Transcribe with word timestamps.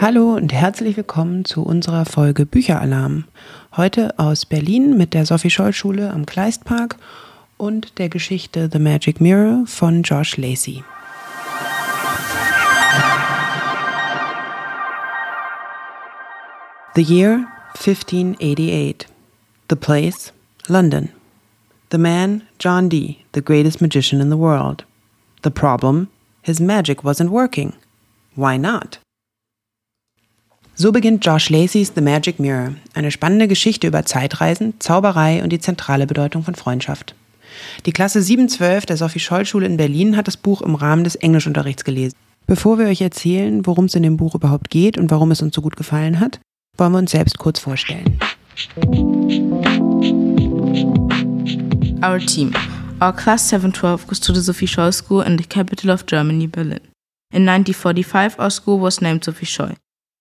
Hallo 0.00 0.34
und 0.34 0.52
herzlich 0.52 0.96
willkommen 0.96 1.44
zu 1.44 1.64
unserer 1.64 2.04
Folge 2.04 2.46
Bücheralarm. 2.46 3.24
Heute 3.76 4.16
aus 4.16 4.46
Berlin 4.46 4.96
mit 4.96 5.12
der 5.12 5.26
Sophie 5.26 5.50
Scholl 5.50 5.72
Schule 5.72 6.12
am 6.12 6.24
Kleistpark 6.24 6.96
und 7.56 7.98
der 7.98 8.08
Geschichte 8.08 8.68
The 8.72 8.78
Magic 8.78 9.20
Mirror 9.20 9.64
von 9.66 10.04
Josh 10.04 10.36
Lacey. 10.36 10.84
The 16.94 17.02
year 17.02 17.48
1588. 17.74 19.08
The 19.68 19.76
place 19.76 20.32
London. 20.68 21.08
The 21.90 21.98
man 21.98 22.42
John 22.60 22.88
Dee, 22.88 23.18
the 23.34 23.42
greatest 23.42 23.80
magician 23.80 24.20
in 24.20 24.30
the 24.30 24.38
world. 24.38 24.84
The 25.42 25.50
problem 25.50 26.06
his 26.42 26.60
magic 26.60 27.02
wasn't 27.02 27.30
working. 27.30 27.72
Why 28.36 28.56
not? 28.56 29.00
So 30.80 30.92
beginnt 30.92 31.26
Josh 31.26 31.50
Lacey's 31.50 31.90
The 31.96 32.00
Magic 32.00 32.38
Mirror, 32.38 32.74
eine 32.94 33.10
spannende 33.10 33.48
Geschichte 33.48 33.88
über 33.88 34.04
Zeitreisen, 34.04 34.74
Zauberei 34.78 35.42
und 35.42 35.50
die 35.50 35.58
zentrale 35.58 36.06
Bedeutung 36.06 36.44
von 36.44 36.54
Freundschaft. 36.54 37.16
Die 37.84 37.90
Klasse 37.90 38.22
712 38.22 38.86
der 38.86 38.96
Sophie 38.96 39.18
Scholl 39.18 39.44
Schule 39.44 39.66
in 39.66 39.76
Berlin 39.76 40.16
hat 40.16 40.28
das 40.28 40.36
Buch 40.36 40.62
im 40.62 40.76
Rahmen 40.76 41.02
des 41.02 41.16
Englischunterrichts 41.16 41.82
gelesen. 41.82 42.14
Bevor 42.46 42.78
wir 42.78 42.86
euch 42.86 43.00
erzählen, 43.00 43.66
worum 43.66 43.86
es 43.86 43.96
in 43.96 44.04
dem 44.04 44.16
Buch 44.16 44.36
überhaupt 44.36 44.70
geht 44.70 44.98
und 44.98 45.10
warum 45.10 45.32
es 45.32 45.42
uns 45.42 45.52
so 45.52 45.62
gut 45.62 45.74
gefallen 45.74 46.20
hat, 46.20 46.38
wollen 46.76 46.92
wir 46.92 46.98
uns 46.98 47.10
selbst 47.10 47.38
kurz 47.38 47.58
vorstellen. 47.58 48.16
Our 52.04 52.20
team. 52.20 52.54
Our 53.00 53.12
class 53.12 53.48
712 53.48 54.06
goes 54.06 54.20
to 54.20 54.32
the 54.32 54.40
Sophie 54.40 54.68
Scholl 54.68 54.92
School 54.92 55.24
in 55.26 55.38
the 55.38 55.44
capital 55.44 55.90
of 55.90 56.06
Germany, 56.06 56.46
Berlin. 56.46 56.82
In 57.34 57.48
1945, 57.48 58.38
our 58.38 58.50
school 58.50 58.80
was 58.80 59.00
named 59.00 59.24
Sophie 59.24 59.44
Scholl. 59.44 59.74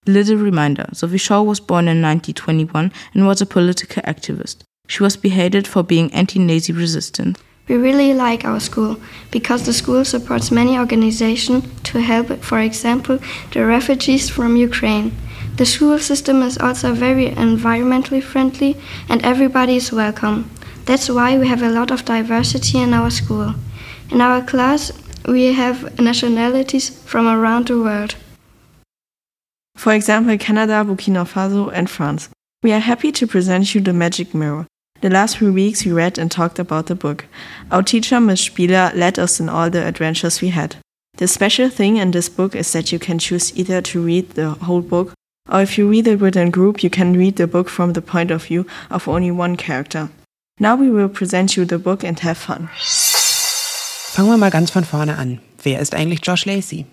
Little 0.07 0.37
reminder 0.37 0.85
Scholl 0.93 1.45
was 1.45 1.59
born 1.59 1.89
in 1.89 2.01
1921 2.01 2.93
and 3.13 3.27
was 3.27 3.41
a 3.41 3.45
political 3.45 4.01
activist. 4.03 4.63
She 4.87 5.03
was 5.03 5.17
beheaded 5.17 5.67
for 5.67 5.83
being 5.83 6.13
anti 6.13 6.39
Nazi 6.39 6.71
resistant. 6.71 7.37
We 7.67 7.75
really 7.75 8.13
like 8.13 8.45
our 8.45 8.61
school 8.61 9.01
because 9.29 9.65
the 9.65 9.73
school 9.73 10.05
supports 10.05 10.49
many 10.49 10.77
organizations 10.77 11.65
to 11.83 11.99
help, 11.99 12.41
for 12.41 12.59
example, 12.59 13.19
the 13.51 13.65
refugees 13.65 14.29
from 14.29 14.55
Ukraine. 14.55 15.11
The 15.57 15.65
school 15.65 15.99
system 15.99 16.41
is 16.41 16.57
also 16.57 16.93
very 16.93 17.29
environmentally 17.31 18.23
friendly 18.23 18.77
and 19.09 19.21
everybody 19.25 19.75
is 19.75 19.91
welcome. 19.91 20.49
That's 20.85 21.09
why 21.09 21.37
we 21.37 21.49
have 21.49 21.63
a 21.63 21.71
lot 21.71 21.91
of 21.91 22.05
diversity 22.05 22.77
in 22.77 22.93
our 22.93 23.09
school. 23.09 23.55
In 24.09 24.21
our 24.21 24.41
class, 24.41 24.93
we 25.27 25.51
have 25.51 25.99
nationalities 25.99 26.89
from 26.89 27.27
around 27.27 27.67
the 27.67 27.81
world. 27.81 28.15
For 29.77 29.93
example, 29.93 30.37
Canada, 30.39 30.83
Burkina 30.83 31.23
Faso, 31.23 31.71
and 31.71 31.87
France. 31.87 32.29
We 32.63 32.73
are 32.73 32.79
happy 32.79 33.11
to 33.11 33.27
present 33.27 33.75
you 33.75 33.79
the 33.79 33.93
Magic 33.93 34.33
Mirror. 34.33 34.65
The 35.01 35.11
last 35.11 35.37
three 35.37 35.51
weeks 35.51 35.85
we 35.85 35.91
read 35.91 36.17
and 36.17 36.31
talked 36.31 36.57
about 36.57 36.87
the 36.87 36.95
book. 36.95 37.25
Our 37.71 37.83
teacher, 37.83 38.19
Ms. 38.19 38.49
Spieler, 38.49 38.91
led 38.95 39.19
us 39.19 39.39
in 39.39 39.47
all 39.47 39.69
the 39.69 39.85
adventures 39.85 40.41
we 40.41 40.49
had. 40.49 40.77
The 41.17 41.27
special 41.27 41.69
thing 41.69 41.97
in 41.97 42.09
this 42.09 42.27
book 42.27 42.55
is 42.55 42.73
that 42.73 42.91
you 42.91 42.97
can 42.97 43.19
choose 43.19 43.55
either 43.55 43.81
to 43.83 44.03
read 44.03 44.31
the 44.31 44.49
whole 44.49 44.81
book, 44.81 45.13
or 45.47 45.61
if 45.61 45.77
you 45.77 45.87
read 45.87 46.07
it 46.07 46.19
within 46.19 46.49
group, 46.49 46.83
you 46.83 46.89
can 46.89 47.15
read 47.15 47.35
the 47.35 47.47
book 47.47 47.69
from 47.69 47.93
the 47.93 48.01
point 48.01 48.31
of 48.31 48.45
view 48.45 48.65
of 48.89 49.07
only 49.07 49.29
one 49.29 49.55
character. 49.55 50.09
Now 50.59 50.75
we 50.75 50.89
will 50.89 51.09
present 51.09 51.55
you 51.55 51.65
the 51.65 51.77
book 51.77 52.03
and 52.03 52.19
have 52.19 52.37
fun. 52.37 52.69
Fangen 54.15 54.31
wir 54.31 54.37
mal 54.37 54.49
ganz 54.49 54.71
von 54.71 54.83
vorne 54.83 55.15
an. 55.17 55.39
Wer 55.61 55.79
ist 55.79 55.93
eigentlich 55.93 56.25
Josh 56.25 56.45
Lacey? 56.47 56.85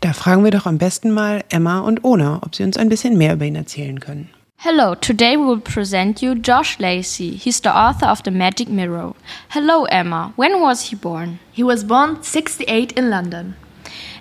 Da 0.00 0.12
fragen 0.12 0.44
wir 0.44 0.50
doch 0.50 0.66
am 0.66 0.78
besten 0.78 1.10
mal 1.10 1.42
Emma 1.48 1.80
und 1.80 2.04
Ona, 2.04 2.40
ob 2.44 2.54
sie 2.54 2.64
uns 2.64 2.76
ein 2.76 2.88
bisschen 2.88 3.16
mehr 3.16 3.32
über 3.32 3.44
ihn 3.44 3.56
erzählen 3.56 3.98
können. 3.98 4.28
Hello, 4.58 4.94
today 4.94 5.36
we 5.36 5.46
will 5.46 5.60
present 5.60 6.22
you 6.22 6.34
Josh 6.34 6.78
Lacey. 6.78 7.36
He's 7.36 7.60
the 7.62 7.70
author 7.70 8.10
of 8.10 8.20
The 8.24 8.30
Magic 8.30 8.68
Mirror. 8.68 9.14
Hello, 9.50 9.84
Emma. 9.84 10.32
When 10.36 10.60
was 10.60 10.90
he 10.90 10.96
born? 10.96 11.38
He 11.52 11.62
was 11.62 11.84
born 11.84 12.22
68 12.22 12.92
in 12.92 13.10
London. 13.10 13.54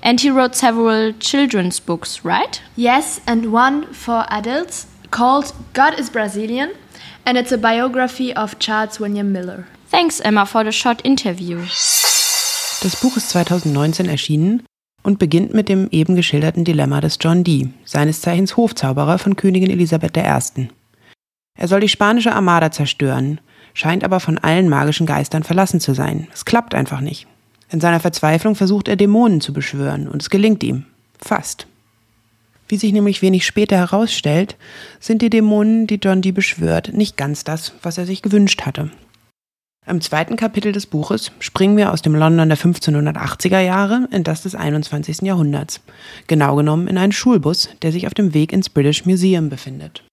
And 0.03 0.19
he 0.19 0.29
wrote 0.29 0.55
several 0.55 1.13
children's 1.13 1.79
books, 1.79 2.23
right? 2.23 2.61
Yes, 2.75 3.21
and 3.25 3.51
one 3.51 3.87
for 3.93 4.25
adults 4.29 4.87
called 5.09 5.53
God 5.73 5.97
is 5.99 6.09
Brazilian, 6.09 6.73
and 7.25 7.37
it's 7.37 7.51
a 7.51 7.57
biography 7.57 8.33
of 8.33 8.59
Charles 8.59 8.99
William 8.99 9.31
Miller. 9.31 9.67
Thanks, 9.89 10.19
Emma, 10.19 10.45
for 10.45 10.63
the 10.63 10.71
short 10.71 11.01
interview. 11.03 11.59
Das 12.81 12.95
Buch 13.01 13.17
ist 13.17 13.29
2019 13.31 14.07
erschienen 14.09 14.63
und 15.05 15.19
beginnt 15.19 15.53
mit 15.53 15.69
dem 15.69 15.87
eben 15.91 16.15
geschilderten 16.15 16.65
Dilemma 16.65 16.99
des 16.99 17.19
John 17.21 17.43
Dee, 17.43 17.69
seines 17.85 18.21
Zeichens 18.21 18.57
Hofzauberer 18.57 19.19
von 19.19 19.35
Königin 19.35 19.69
Elisabeth 19.69 20.17
I. 20.17 20.67
Er 21.57 21.67
soll 21.67 21.79
die 21.79 21.89
spanische 21.89 22.33
Armada 22.33 22.71
zerstören, 22.71 23.39
scheint 23.75 24.03
aber 24.03 24.19
von 24.19 24.39
allen 24.39 24.67
magischen 24.67 25.05
Geistern 25.05 25.43
verlassen 25.43 25.79
zu 25.79 25.93
sein. 25.93 26.27
Es 26.33 26.43
klappt 26.43 26.73
einfach 26.73 27.01
nicht. 27.01 27.27
In 27.69 27.79
seiner 27.79 27.99
Verzweiflung 27.99 28.55
versucht 28.55 28.87
er 28.87 28.95
Dämonen 28.95 29.41
zu 29.41 29.53
beschwören 29.53 30.07
und 30.07 30.23
es 30.23 30.31
gelingt 30.31 30.63
ihm. 30.63 30.85
Fast. 31.19 31.67
Wie 32.67 32.77
sich 32.77 32.91
nämlich 32.91 33.21
wenig 33.21 33.45
später 33.45 33.77
herausstellt, 33.77 34.55
sind 34.99 35.21
die 35.21 35.29
Dämonen, 35.29 35.85
die 35.85 35.99
John 36.01 36.23
Dee 36.23 36.31
beschwört, 36.31 36.93
nicht 36.93 37.15
ganz 37.15 37.43
das, 37.43 37.73
was 37.83 37.99
er 37.99 38.07
sich 38.07 38.23
gewünscht 38.23 38.63
hatte. 38.63 38.89
Im 39.87 40.01
zweiten 40.01 40.35
Kapitel 40.35 40.71
des 40.71 40.87
Buches 40.87 41.31
springen 41.39 41.77
wir 41.77 41.93
aus 41.93 42.01
dem 42.01 42.15
London 42.15 42.49
der 42.49 42.57
1580er 42.57 43.59
Jahre 43.59 44.07
in 44.11 44.23
das 44.23 44.41
des 44.41 44.55
21. 44.55 45.21
Jahrhunderts. 45.21 45.79
Genau 46.25 46.55
genommen 46.55 46.87
in 46.87 46.97
einen 46.97 47.11
Schulbus, 47.11 47.69
der 47.83 47.91
sich 47.91 48.07
auf 48.07 48.15
dem 48.15 48.33
Weg 48.33 48.51
ins 48.51 48.69
British 48.69 49.05
Museum 49.05 49.49
befindet. 49.49 50.03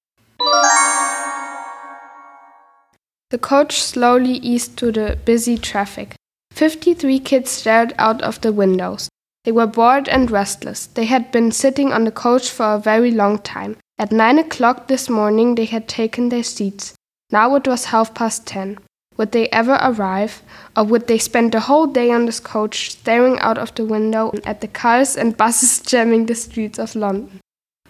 The 3.30 3.38
coach 3.38 3.80
slowly 3.80 4.38
eased 4.42 4.76
to 4.76 4.92
the 4.92 5.14
busy 5.24 5.58
traffic. 5.58 6.16
Fifty-three 6.54 7.18
kids 7.18 7.50
stared 7.50 7.94
out 7.98 8.22
of 8.22 8.40
the 8.42 8.54
windows. 8.54 9.08
They 9.44 9.54
were 9.54 9.66
bored 9.66 10.06
and 10.10 10.30
restless. 10.30 10.86
They 10.92 11.06
had 11.06 11.32
been 11.32 11.50
sitting 11.50 11.94
on 11.94 12.04
the 12.04 12.12
coach 12.12 12.50
for 12.50 12.74
a 12.74 12.78
very 12.78 13.10
long 13.10 13.38
time. 13.38 13.78
At 13.98 14.12
nine 14.12 14.38
o'clock 14.38 14.88
this 14.88 15.08
morning 15.08 15.54
they 15.54 15.64
had 15.64 15.88
taken 15.88 16.28
their 16.28 16.44
seats. 16.44 16.92
Now 17.30 17.56
it 17.56 17.66
was 17.66 17.86
half 17.86 18.12
past 18.12 18.46
ten. 18.46 18.76
Would 19.22 19.30
they 19.30 19.48
ever 19.50 19.78
arrive, 19.80 20.42
or 20.76 20.82
would 20.82 21.06
they 21.06 21.16
spend 21.16 21.52
the 21.52 21.60
whole 21.60 21.86
day 21.86 22.10
on 22.10 22.26
this 22.26 22.40
coach 22.40 22.90
staring 22.90 23.38
out 23.38 23.56
of 23.56 23.72
the 23.76 23.84
window 23.84 24.32
at 24.44 24.60
the 24.60 24.66
cars 24.66 25.16
and 25.16 25.36
buses 25.36 25.78
jamming 25.86 26.26
the 26.26 26.34
streets 26.34 26.76
of 26.76 26.96
London? 26.96 27.38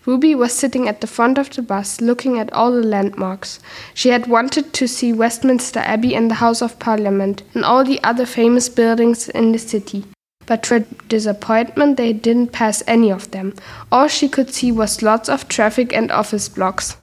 Ruby 0.05 0.35
was 0.35 0.53
sitting 0.53 0.89
at 0.89 1.01
the 1.01 1.07
front 1.07 1.39
of 1.39 1.49
the 1.49 1.63
bus 1.63 2.03
looking 2.03 2.39
at 2.39 2.53
all 2.53 2.71
the 2.71 2.87
landmarks. 2.87 3.61
She 3.95 4.11
had 4.11 4.27
wanted 4.27 4.75
to 4.75 4.87
see 4.87 5.15
Westminster 5.15 5.81
Abbey 5.81 6.15
and 6.15 6.31
the 6.31 6.35
House 6.45 6.61
of 6.61 6.79
Parliament 6.79 7.45
and 7.55 7.65
all 7.65 7.83
the 7.83 8.05
other 8.05 8.27
famous 8.27 8.69
buildings 8.69 9.31
in 9.31 9.53
the 9.53 9.59
city. 9.59 10.05
But 10.45 10.65
to 10.65 10.81
her 10.81 10.87
disappointment, 11.09 11.97
they 11.97 12.13
didn't 12.13 12.53
pass 12.53 12.83
any 12.87 13.11
of 13.11 13.31
them. 13.31 13.55
All 13.91 14.07
she 14.07 14.29
could 14.29 14.53
see 14.53 14.71
was 14.71 15.01
lots 15.01 15.31
of 15.31 15.49
traffic 15.49 15.95
and 15.95 16.11
office 16.11 16.51
blocks. 16.51 16.99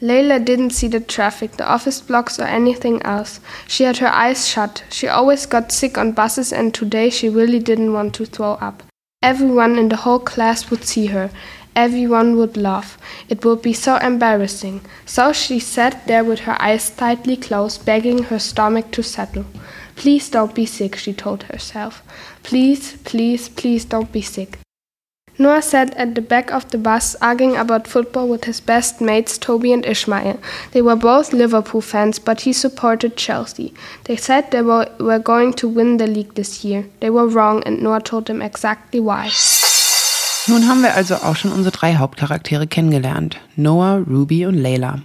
Layla 0.00 0.44
didn't 0.44 0.70
see 0.70 0.86
the 0.86 1.00
traffic, 1.00 1.52
the 1.52 1.68
office 1.68 2.00
blocks, 2.00 2.38
or 2.38 2.44
anything 2.44 3.02
else. 3.02 3.40
She 3.66 3.82
had 3.82 3.96
her 3.98 4.08
eyes 4.08 4.46
shut. 4.46 4.84
She 4.90 5.08
always 5.08 5.44
got 5.44 5.72
sick 5.72 5.98
on 5.98 6.12
buses, 6.12 6.52
and 6.52 6.72
today 6.72 7.10
she 7.10 7.28
really 7.28 7.58
didn't 7.58 7.92
want 7.92 8.14
to 8.14 8.24
throw 8.24 8.52
up. 8.60 8.84
Everyone 9.22 9.76
in 9.76 9.88
the 9.88 9.96
whole 9.96 10.20
class 10.20 10.70
would 10.70 10.84
see 10.84 11.06
her. 11.06 11.30
Everyone 11.74 12.36
would 12.36 12.56
laugh. 12.56 12.96
It 13.28 13.44
would 13.44 13.62
be 13.62 13.72
so 13.72 13.96
embarrassing. 13.96 14.82
So 15.04 15.32
she 15.32 15.58
sat 15.58 16.06
there 16.06 16.22
with 16.22 16.40
her 16.40 16.60
eyes 16.62 16.90
tightly 16.90 17.36
closed, 17.36 17.84
begging 17.84 18.24
her 18.24 18.38
stomach 18.38 18.92
to 18.92 19.02
settle. 19.02 19.46
Please 19.96 20.30
don't 20.30 20.54
be 20.54 20.66
sick, 20.66 20.94
she 20.94 21.12
told 21.12 21.42
herself. 21.44 22.02
Please, 22.44 22.96
please, 22.98 23.48
please 23.48 23.84
don't 23.84 24.12
be 24.12 24.22
sick. 24.22 24.60
Noah 25.40 25.62
sat 25.62 25.94
at 25.96 26.16
the 26.16 26.20
back 26.20 26.50
of 26.50 26.68
the 26.70 26.78
bus 26.78 27.14
arguing 27.22 27.56
about 27.56 27.86
football 27.86 28.26
with 28.26 28.44
his 28.44 28.60
best 28.60 29.00
mates 29.00 29.38
Toby 29.38 29.72
and 29.72 29.86
Ishmael. 29.86 30.36
They 30.72 30.82
were 30.82 30.96
both 30.96 31.32
Liverpool 31.32 31.80
fans, 31.80 32.18
but 32.18 32.40
he 32.40 32.52
supported 32.52 33.16
Chelsea. 33.16 33.72
They 34.04 34.16
said 34.16 34.50
they 34.50 34.62
were, 34.62 34.88
were 34.98 35.20
going 35.20 35.52
to 35.54 35.68
win 35.68 35.98
the 35.98 36.08
league 36.08 36.34
this 36.34 36.64
year. 36.64 36.86
They 36.98 37.10
were 37.10 37.28
wrong, 37.28 37.62
and 37.62 37.80
Noah 37.80 38.00
told 38.00 38.26
them 38.26 38.42
exactly 38.42 38.98
why. 38.98 39.30
Nun 40.48 40.66
haben 40.66 40.82
wir 40.82 40.96
also 40.96 41.14
auch 41.14 41.36
schon 41.36 41.52
unsere 41.52 41.70
drei 41.70 41.94
Hauptcharaktere 41.94 42.66
kennengelernt: 42.66 43.36
Noah, 43.54 44.02
Ruby 44.08 44.44
und 44.44 44.54
Layla. 44.54 45.02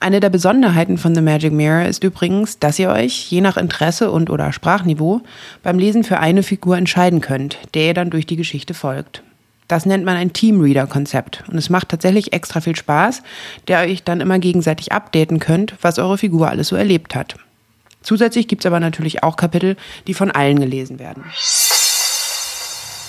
Eine 0.00 0.18
der 0.18 0.30
Besonderheiten 0.30 0.98
von 0.98 1.14
The 1.14 1.20
Magic 1.20 1.52
Mirror 1.52 1.86
ist 1.86 2.02
übrigens, 2.02 2.58
dass 2.58 2.78
ihr 2.78 2.88
euch, 2.88 3.30
je 3.30 3.40
nach 3.40 3.56
Interesse 3.56 4.10
und 4.10 4.30
oder 4.30 4.52
Sprachniveau, 4.52 5.20
beim 5.62 5.78
Lesen 5.78 6.02
für 6.02 6.18
eine 6.18 6.42
Figur 6.42 6.76
entscheiden 6.76 7.20
könnt, 7.20 7.58
der 7.74 7.86
ihr 7.86 7.94
dann 7.94 8.10
durch 8.10 8.26
die 8.26 8.36
Geschichte 8.36 8.74
folgt. 8.74 9.22
Das 9.68 9.84
nennt 9.84 10.04
man 10.04 10.16
ein 10.16 10.32
Teamreader-Konzept 10.32 11.44
und 11.48 11.58
es 11.58 11.68
macht 11.68 11.90
tatsächlich 11.90 12.32
extra 12.32 12.62
viel 12.62 12.74
Spaß, 12.74 13.22
der 13.68 13.80
euch 13.80 14.02
dann 14.02 14.22
immer 14.22 14.38
gegenseitig 14.38 14.92
updaten 14.92 15.38
könnt, 15.38 15.74
was 15.82 15.98
eure 15.98 16.16
Figur 16.16 16.48
alles 16.48 16.68
so 16.68 16.76
erlebt 16.76 17.14
hat. 17.14 17.36
Zusätzlich 18.02 18.48
gibt 18.48 18.62
es 18.62 18.66
aber 18.66 18.80
natürlich 18.80 19.22
auch 19.22 19.36
Kapitel, 19.36 19.76
die 20.06 20.14
von 20.14 20.30
allen 20.30 20.58
gelesen 20.58 20.98
werden. 20.98 21.24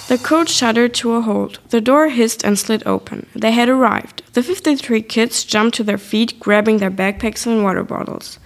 The 0.10 0.18
coach 0.18 0.52
shuddered 0.52 0.94
to 1.00 1.20
a 1.20 1.26
halt. 1.26 1.62
The 1.70 1.82
door 1.82 2.08
hissed 2.08 2.44
and 2.44 2.58
slid 2.58 2.86
open. 2.88 3.28
They 3.40 3.54
had 3.54 3.70
arrived. 3.70 4.24
The 4.34 4.42
53 4.42 5.08
kids 5.08 5.46
jumped 5.46 5.76
to 5.78 5.84
their 5.84 6.00
feet, 6.00 6.40
grabbing 6.40 6.80
their 6.80 6.90
backpacks 6.90 7.46
and 7.46 7.64
water 7.64 7.84
bottles. 7.84 8.40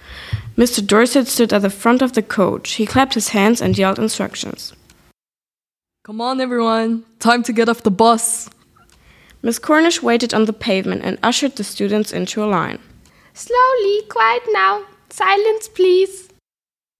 Mr. 0.56 0.86
Dorset 0.86 1.26
stood 1.26 1.52
at 1.54 1.62
the 1.62 1.70
front 1.70 2.02
of 2.02 2.12
the 2.12 2.22
coach. 2.22 2.74
He 2.74 2.86
clapped 2.86 3.14
his 3.14 3.30
hands 3.30 3.62
and 3.62 3.78
yelled 3.78 3.98
instructions. 3.98 4.74
Come 6.04 6.20
on, 6.20 6.38
everyone. 6.38 7.02
Time 7.18 7.42
to 7.44 7.52
get 7.54 7.70
off 7.70 7.82
the 7.82 7.90
bus. 7.90 8.50
Miss 9.40 9.58
Cornish 9.58 10.02
waited 10.02 10.34
on 10.34 10.44
the 10.44 10.52
pavement 10.52 11.00
and 11.02 11.18
ushered 11.22 11.56
the 11.56 11.64
students 11.64 12.12
into 12.12 12.44
a 12.44 12.46
line. 12.46 12.78
Slowly, 13.32 14.02
quiet 14.10 14.42
now. 14.52 14.84
Silence, 15.08 15.66
please. 15.66 16.28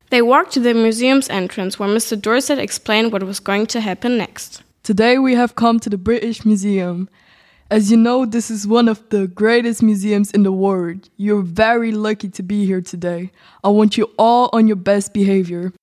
They 0.09 0.23
walked 0.23 0.53
to 0.53 0.61
the 0.61 0.73
museum's 0.73 1.29
entrance 1.29 1.79
where 1.79 1.89
Mr. 1.91 2.19
Dorset 2.19 2.59
explained 2.59 3.13
what 3.13 3.23
was 3.25 3.41
going 3.41 3.67
to 3.67 3.83
happen 3.83 4.17
next. 4.17 4.63
Today 4.83 5.19
we 5.19 5.35
have 5.35 5.55
come 5.55 5.79
to 5.81 5.91
the 5.91 5.99
British 5.99 6.47
Museum. 6.47 7.11
As 7.71 7.91
you 7.91 7.99
know, 7.99 8.25
this 8.25 8.51
is 8.51 8.67
one 8.67 8.89
of 8.89 9.07
the 9.11 9.27
greatest 9.27 9.83
museums 9.83 10.31
in 10.31 10.45
the 10.45 10.53
world. 10.53 11.11
You're 11.19 11.43
very 11.43 11.93
lucky 11.93 12.31
to 12.31 12.43
be 12.43 12.65
here 12.65 12.81
today. 12.81 13.33
I 13.63 13.69
want 13.69 13.99
you 13.99 14.11
all 14.19 14.49
on 14.55 14.67
your 14.67 14.77
best 14.77 15.13
behavior. 15.13 15.75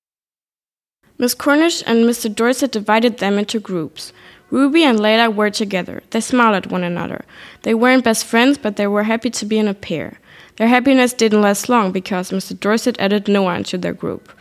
Miss 1.21 1.35
Cornish 1.35 1.83
and 1.85 2.03
Mr. 2.03 2.33
Dorset 2.33 2.71
divided 2.71 3.19
them 3.19 3.38
into 3.38 3.59
groups. 3.59 4.12
Ruby 4.50 4.83
and 4.83 4.97
Layla 4.97 5.31
were 5.31 5.51
together. 5.51 6.01
They 6.09 6.19
smiled 6.19 6.56
at 6.56 6.71
one 6.71 6.83
another. 6.83 7.25
They 7.62 7.75
weren't 7.75 8.03
best 8.03 8.25
friends, 8.25 8.57
but 8.57 8.75
they 8.75 8.88
were 8.88 9.03
happy 9.03 9.29
to 9.29 9.45
be 9.45 9.59
in 9.59 9.68
a 9.68 9.75
pair. 9.75 10.18
Their 10.56 10.68
happiness 10.68 11.13
didn't 11.13 11.44
last 11.44 11.69
long 11.69 11.91
because 11.91 12.31
Mr. 12.31 12.59
Dorset 12.59 13.00
added 13.00 13.27
Noah 13.27 13.57
into 13.57 13.77
their 13.77 13.94
group. 13.94 14.31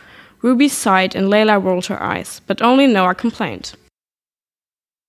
Ruby 0.41 0.67
sighed 0.67 1.15
and 1.15 1.27
Layla 1.27 1.63
rolled 1.63 1.85
her 1.85 2.01
eyes, 2.01 2.41
but 2.47 2.63
only 2.63 2.87
Noah 2.87 3.13
complained. 3.13 3.73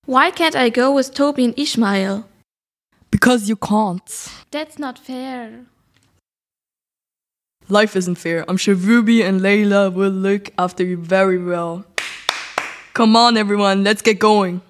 Why 0.04 0.30
can't 0.30 0.54
I 0.54 0.68
go 0.68 0.92
with 0.92 1.14
Toby 1.14 1.46
and 1.46 1.58
Ishmael? 1.58 2.28
Because 3.10 3.48
you 3.48 3.56
can't. 3.56 4.28
That's 4.50 4.78
not 4.78 4.98
fair. 4.98 5.64
Life 7.68 7.96
isn't 7.96 8.16
fair. 8.16 8.44
I'm 8.48 8.56
sure 8.56 8.74
Ruby 8.74 9.22
and 9.22 9.40
Layla 9.40 9.92
will 9.92 10.10
look 10.10 10.50
after 10.58 10.84
you 10.84 10.96
very 10.96 11.38
well. 11.38 11.84
Come 12.94 13.16
on, 13.16 13.36
everyone, 13.36 13.84
let's 13.84 14.02
get 14.02 14.18
going. 14.18 14.60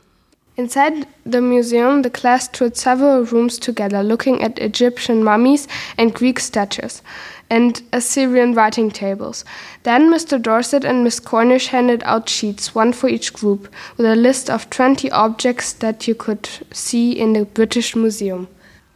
Inside 0.56 1.08
the 1.24 1.40
museum, 1.40 2.02
the 2.02 2.10
class 2.10 2.46
toured 2.46 2.76
several 2.76 3.24
rooms 3.24 3.58
together, 3.58 4.02
looking 4.02 4.42
at 4.42 4.58
Egyptian 4.58 5.24
mummies 5.24 5.66
and 5.96 6.14
Greek 6.14 6.38
statues 6.38 7.00
and 7.48 7.82
Assyrian 7.92 8.54
writing 8.54 8.90
tables. 8.90 9.44
Then 9.82 10.10
Mr. 10.10 10.40
Dorset 10.40 10.84
and 10.84 11.02
Miss 11.02 11.20
Cornish 11.20 11.68
handed 11.68 12.02
out 12.04 12.28
sheets, 12.28 12.74
one 12.74 12.92
for 12.92 13.08
each 13.08 13.32
group, 13.32 13.68
with 13.96 14.06
a 14.06 14.14
list 14.14 14.50
of 14.50 14.70
20 14.70 15.10
objects 15.10 15.72
that 15.72 16.06
you 16.06 16.14
could 16.14 16.48
see 16.70 17.12
in 17.12 17.32
the 17.32 17.44
British 17.44 17.96
Museum. 17.96 18.48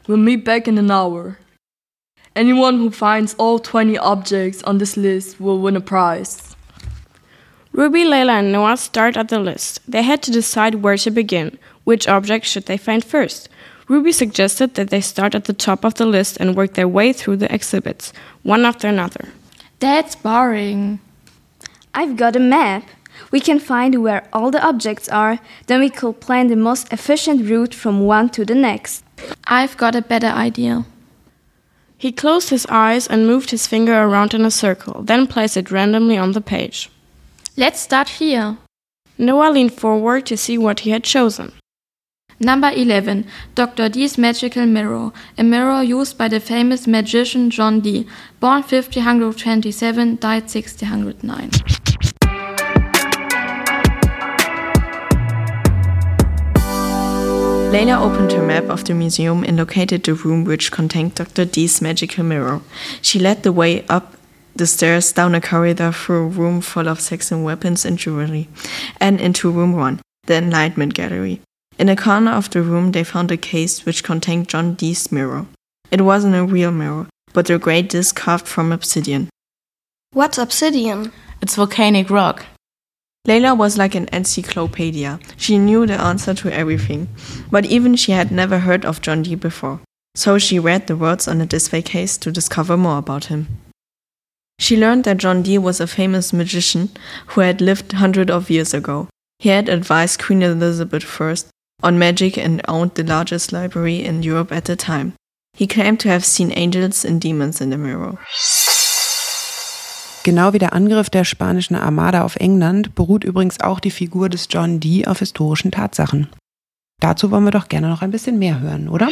We'll 0.06 0.18
meet 0.18 0.44
back 0.44 0.68
in 0.68 0.78
an 0.78 0.90
hour. 0.90 1.38
Anyone 2.36 2.76
who 2.76 2.90
finds 2.90 3.34
all 3.38 3.58
20 3.58 3.96
objects 3.96 4.62
on 4.64 4.76
this 4.76 4.98
list 4.98 5.40
will 5.40 5.58
win 5.58 5.74
a 5.74 5.80
prize. 5.80 6.54
Ruby, 7.72 8.04
Layla, 8.04 8.40
and 8.40 8.52
Noah 8.52 8.76
start 8.76 9.16
at 9.16 9.28
the 9.28 9.40
list. 9.40 9.80
They 9.90 10.02
had 10.02 10.22
to 10.24 10.30
decide 10.30 10.76
where 10.76 10.98
to 10.98 11.10
begin. 11.10 11.58
Which 11.84 12.06
object 12.06 12.44
should 12.44 12.66
they 12.66 12.76
find 12.76 13.02
first? 13.02 13.48
Ruby 13.88 14.12
suggested 14.12 14.74
that 14.74 14.90
they 14.90 15.00
start 15.00 15.34
at 15.34 15.44
the 15.44 15.54
top 15.54 15.82
of 15.82 15.94
the 15.94 16.04
list 16.04 16.36
and 16.36 16.54
work 16.54 16.74
their 16.74 16.86
way 16.86 17.14
through 17.14 17.36
the 17.36 17.52
exhibits, 17.54 18.12
one 18.42 18.66
after 18.66 18.86
another. 18.86 19.28
That's 19.78 20.14
boring. 20.14 21.00
I've 21.94 22.18
got 22.18 22.36
a 22.36 22.40
map. 22.40 22.84
We 23.30 23.40
can 23.40 23.58
find 23.58 24.02
where 24.02 24.28
all 24.30 24.50
the 24.50 24.62
objects 24.62 25.08
are, 25.08 25.38
then 25.68 25.80
we 25.80 25.88
could 25.88 26.20
plan 26.20 26.48
the 26.48 26.56
most 26.56 26.92
efficient 26.92 27.48
route 27.48 27.74
from 27.74 28.04
one 28.04 28.28
to 28.30 28.44
the 28.44 28.54
next. 28.54 29.04
I've 29.46 29.78
got 29.78 29.94
a 29.94 30.02
better 30.02 30.26
idea. 30.26 30.84
He 31.98 32.12
closed 32.12 32.50
his 32.50 32.66
eyes 32.68 33.06
and 33.06 33.26
moved 33.26 33.50
his 33.50 33.66
finger 33.66 33.94
around 33.94 34.34
in 34.34 34.44
a 34.44 34.50
circle, 34.50 35.02
then 35.02 35.26
placed 35.26 35.56
it 35.56 35.70
randomly 35.70 36.18
on 36.18 36.32
the 36.32 36.40
page. 36.40 36.90
Let's 37.56 37.80
start 37.80 38.08
here. 38.20 38.58
Noah 39.16 39.50
leaned 39.50 39.72
forward 39.72 40.26
to 40.26 40.36
see 40.36 40.58
what 40.58 40.80
he 40.80 40.90
had 40.90 41.04
chosen. 41.04 41.52
Number 42.38 42.70
11. 42.70 43.26
Dr. 43.54 43.88
Dee's 43.88 44.18
Magical 44.18 44.66
Mirror, 44.66 45.12
a 45.38 45.42
mirror 45.42 45.82
used 45.82 46.18
by 46.18 46.28
the 46.28 46.38
famous 46.38 46.86
magician 46.86 47.48
John 47.48 47.80
Dee, 47.80 48.06
born 48.40 48.60
1527, 48.60 50.16
died 50.16 50.42
1609. 50.42 51.85
Layla 57.72 58.00
opened 58.00 58.32
her 58.32 58.46
map 58.46 58.64
of 58.70 58.84
the 58.84 58.94
museum 58.94 59.44
and 59.44 59.56
located 59.56 60.04
the 60.04 60.14
room 60.14 60.44
which 60.44 60.72
contained 60.72 61.14
Dr. 61.14 61.44
Dee's 61.44 61.82
magical 61.82 62.24
mirror. 62.24 62.62
She 63.02 63.18
led 63.18 63.42
the 63.42 63.52
way 63.52 63.84
up 63.88 64.16
the 64.54 64.66
stairs, 64.66 65.12
down 65.12 65.34
a 65.34 65.40
corridor, 65.40 65.92
through 65.92 66.24
a 66.24 66.28
room 66.28 66.60
full 66.60 66.88
of 66.88 67.00
Saxon 67.00 67.42
weapons 67.42 67.84
and 67.84 67.98
jewelry, 67.98 68.48
and 69.00 69.20
into 69.20 69.50
room 69.50 69.74
one, 69.74 70.00
the 70.26 70.36
Enlightenment 70.36 70.94
Gallery. 70.94 71.40
In 71.78 71.90
a 71.90 71.96
corner 71.96 72.30
of 72.30 72.48
the 72.50 72.62
room, 72.62 72.92
they 72.92 73.04
found 73.04 73.30
a 73.30 73.36
case 73.36 73.84
which 73.84 74.02
contained 74.02 74.48
John 74.48 74.74
Dee's 74.74 75.12
mirror. 75.12 75.46
It 75.90 76.00
wasn't 76.02 76.36
a 76.36 76.44
real 76.44 76.72
mirror, 76.72 77.06
but 77.34 77.50
a 77.50 77.58
great 77.58 77.90
disc 77.90 78.16
carved 78.16 78.48
from 78.48 78.72
obsidian. 78.72 79.28
What's 80.12 80.38
obsidian? 80.38 81.12
It's 81.42 81.56
volcanic 81.56 82.08
rock. 82.08 82.46
Layla 83.26 83.56
was 83.56 83.76
like 83.76 83.96
an 83.96 84.08
encyclopedia. 84.12 85.18
She 85.36 85.58
knew 85.58 85.84
the 85.84 86.00
answer 86.00 86.32
to 86.34 86.52
everything, 86.52 87.08
but 87.50 87.66
even 87.66 87.96
she 87.96 88.12
had 88.12 88.30
never 88.30 88.60
heard 88.60 88.84
of 88.84 89.02
John 89.02 89.22
Dee 89.22 89.34
before. 89.34 89.80
So 90.14 90.38
she 90.38 90.58
read 90.58 90.86
the 90.86 90.96
words 90.96 91.26
on 91.26 91.38
the 91.38 91.46
display 91.46 91.82
case 91.82 92.16
to 92.18 92.30
discover 92.30 92.76
more 92.76 92.98
about 92.98 93.26
him. 93.26 93.48
She 94.58 94.76
learned 94.76 95.04
that 95.04 95.18
John 95.18 95.42
Dee 95.42 95.58
was 95.58 95.80
a 95.80 95.86
famous 95.86 96.32
magician 96.32 96.90
who 97.28 97.40
had 97.40 97.60
lived 97.60 97.92
hundreds 97.92 98.30
of 98.30 98.48
years 98.48 98.72
ago. 98.72 99.08
He 99.38 99.50
had 99.50 99.68
advised 99.68 100.22
Queen 100.22 100.42
Elizabeth 100.42 101.20
I 101.20 101.34
on 101.82 101.98
magic 101.98 102.38
and 102.38 102.62
owned 102.68 102.94
the 102.94 103.04
largest 103.04 103.52
library 103.52 104.02
in 104.02 104.22
Europe 104.22 104.52
at 104.52 104.64
the 104.64 104.76
time. 104.76 105.14
He 105.52 105.66
claimed 105.66 106.00
to 106.00 106.08
have 106.08 106.24
seen 106.24 106.52
angels 106.56 107.04
and 107.04 107.20
demons 107.20 107.60
in 107.60 107.70
the 107.70 107.76
mirror. 107.76 108.18
Genau 110.26 110.52
wie 110.52 110.58
der 110.58 110.72
Angriff 110.72 111.08
der 111.08 111.22
spanischen 111.22 111.76
Armada 111.76 112.24
auf 112.24 112.34
England 112.34 112.96
beruht 112.96 113.22
übrigens 113.22 113.60
auch 113.60 113.78
die 113.78 113.92
Figur 113.92 114.28
des 114.28 114.48
John 114.50 114.80
Dee 114.80 115.06
auf 115.06 115.20
historischen 115.20 115.70
Tatsachen. 115.70 116.26
Dazu 117.00 117.30
wollen 117.30 117.44
wir 117.44 117.52
doch 117.52 117.68
gerne 117.68 117.88
noch 117.88 118.02
ein 118.02 118.10
bisschen 118.10 118.36
mehr 118.40 118.58
hören, 118.58 118.88
oder? 118.88 119.08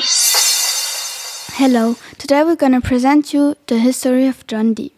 Hello, 1.57 1.95
today 2.19 2.43
we're 2.43 2.57
gonna 2.57 2.81
present 2.81 3.33
you 3.33 3.55
the 3.69 3.79
history 3.79 4.29
of 4.29 4.45
John 4.49 4.75
Dee. 4.75 4.91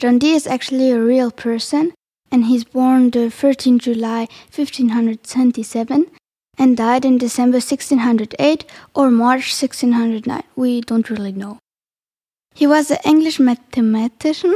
John 0.00 0.20
Dee 0.20 0.36
is 0.36 0.46
actually 0.46 0.92
a 0.92 1.04
real 1.04 1.32
person, 1.32 1.92
and 2.30 2.44
he's 2.44 2.64
born 2.64 3.10
the 3.10 3.28
13th 3.28 3.82
July 3.82 4.28
1527 4.54 6.06
and 6.56 6.76
died 6.76 7.04
in 7.04 7.18
December 7.18 7.58
1608 7.58 8.64
or 8.94 9.10
March 9.10 9.52
1609. 9.52 10.40
We 10.54 10.82
don't 10.82 11.10
really 11.10 11.32
know. 11.32 11.58
He 12.54 12.68
was 12.68 12.92
an 12.92 12.98
English 13.04 13.40
mathematician, 13.40 14.54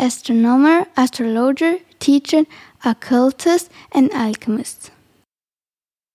astronomer, 0.00 0.86
astrologer, 0.96 1.78
teacher, 1.98 2.44
occultist, 2.84 3.70
and 3.92 4.10
alchemist. 4.12 4.90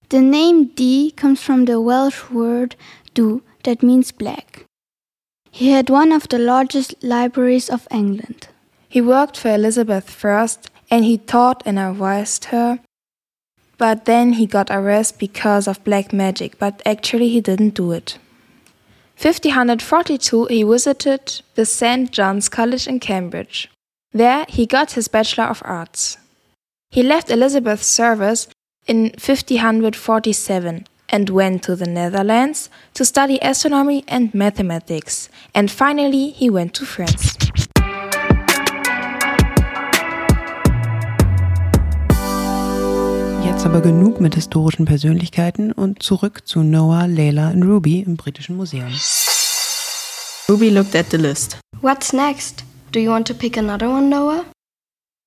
The 0.10 0.22
name 0.22 0.65
Dee 0.75 1.12
comes 1.12 1.42
from 1.42 1.65
the 1.65 1.80
Welsh 1.80 2.30
word 2.30 2.75
du, 3.13 3.42
that 3.63 3.82
means 3.82 4.12
black. 4.12 4.65
He 5.51 5.70
had 5.70 5.89
one 5.89 6.12
of 6.12 6.27
the 6.27 6.38
largest 6.38 6.96
libraries 7.01 7.70
of 7.70 7.88
England. 7.89 8.48
He 8.89 9.01
worked 9.01 9.38
for 9.38 9.54
Elizabeth 9.54 10.10
first 10.10 10.70
and 10.92 11.06
he 11.06 11.18
taught 11.18 11.63
and 11.65 11.80
advised 11.80 12.46
her. 12.46 12.80
But 13.77 14.06
then 14.06 14.34
he 14.34 14.46
got 14.46 14.70
arrested 14.70 15.20
because 15.20 15.68
of 15.68 15.84
black 15.84 16.13
magic, 16.13 16.60
but 16.60 16.82
actually 16.86 17.30
he 17.30 17.42
didn't 17.42 17.74
do 17.74 17.92
it. 17.92 18.18
1542 19.18 20.46
he 20.46 20.63
visited 20.63 21.42
the 21.56 21.65
St. 21.65 22.12
John's 22.12 22.50
College 22.50 22.88
in 22.88 23.00
Cambridge. 23.00 23.70
There 24.15 24.45
he 24.48 24.65
got 24.65 24.93
his 24.93 25.10
Bachelor 25.10 25.50
of 25.50 25.62
Arts. 25.65 26.17
He 26.89 27.03
left 27.03 27.29
Elizabeth's 27.29 27.86
service 27.86 28.48
in 28.88 29.12
1547 29.17 30.86
and 31.10 31.29
went 31.29 31.63
to 31.63 31.75
the 31.75 31.86
Netherlands 31.86 32.69
to 32.93 33.03
study 33.03 33.39
astronomy 33.41 34.05
and 34.07 34.34
mathematics, 34.34 35.27
and 35.53 35.69
finally 35.69 36.29
he 36.29 36.50
went 36.50 36.74
to 36.75 36.86
France. 36.86 37.36
Jetzt 43.43 43.65
aber 43.65 43.81
genug 43.81 44.22
mit 44.22 44.36
historischen 44.36 44.86
Persönlichkeiten 44.86 45.74
und 45.74 46.01
zurück 46.01 46.48
zu 46.48 46.63
Noah, 46.63 47.05
Layla 47.07 47.50
und 47.50 47.63
Ruby 47.63 48.00
im 48.00 48.15
Britischen 48.15 48.55
Museum. 48.55 48.93
Ruby 50.48 50.69
looked 50.69 50.95
at 50.95 51.07
the 51.12 51.17
list. 51.17 51.57
What's 51.81 52.13
next? 52.13 52.63
Do 52.96 53.02
you 53.02 53.10
want 53.10 53.28
to 53.28 53.34
pick 53.34 53.58
another 53.58 53.90
one, 53.90 54.10
Noah? 54.10 54.46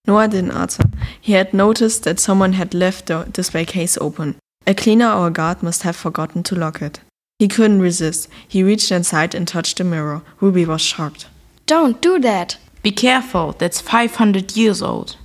Noah 0.07 0.27
didn't 0.27 0.53
answer. 0.53 0.85
He 1.21 1.35
had 1.35 1.53
noticed 1.53 2.03
that 2.05 2.19
someone 2.19 2.55
had 2.55 2.73
left 2.73 3.09
the 3.09 3.25
display 3.25 3.67
case 3.67 3.99
open. 4.01 4.37
A 4.67 4.73
cleaner 4.73 5.13
or 5.13 5.27
a 5.27 5.31
guard 5.31 5.63
must 5.63 5.83
have 5.83 5.95
forgotten 5.95 6.43
to 6.45 6.55
lock 6.55 6.81
it. 6.81 7.01
He 7.39 7.47
couldn't 7.47 7.83
resist. 7.83 8.27
He 8.49 8.63
reached 8.63 8.91
inside 8.91 9.35
and 9.35 9.47
touched 9.47 9.77
the 9.77 9.85
mirror. 9.85 10.23
Ruby 10.41 10.65
was 10.65 10.81
shocked. 10.81 11.27
Don't 11.67 12.01
do 12.01 12.19
that. 12.21 12.57
Be 12.83 12.91
careful, 12.91 13.53
that's 13.53 13.83
500 13.83 14.57
years 14.57 14.81
old. 14.81 15.17